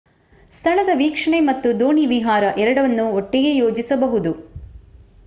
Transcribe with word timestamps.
ಸ್ಥಳದ 0.53 0.91
ವೀಕ್ಷಣೆ 0.93 1.39
ಮತ್ತು 1.41 1.79
ದೋಣಿ 1.79 2.05
ವಿಹಾರ 2.05 2.43
ಎರಡನ್ನೂ 2.57 3.05
ಒಟ್ಟಿಗೆ 3.11 3.51
ಯೋಜಿಸಬಹುದು 3.55 4.33